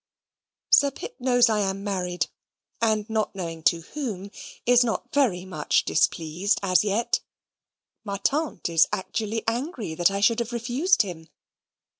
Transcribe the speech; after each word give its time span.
Sir 0.71 0.89
Pitt 0.89 1.21
knows 1.21 1.47
I 1.47 1.59
am 1.59 1.83
married, 1.83 2.25
and 2.81 3.07
not 3.07 3.35
knowing 3.35 3.61
to 3.65 3.81
whom, 3.81 4.31
is 4.65 4.83
not 4.83 5.13
very 5.13 5.45
much 5.45 5.85
displeased 5.85 6.59
as 6.63 6.83
yet. 6.83 7.19
Ma 8.03 8.17
tante 8.17 8.69
is 8.73 8.87
ACTUALLY 8.91 9.43
ANGRY 9.47 9.93
that 9.93 10.09
I 10.09 10.19
should 10.19 10.39
have 10.39 10.53
refused 10.53 11.03
him. 11.03 11.29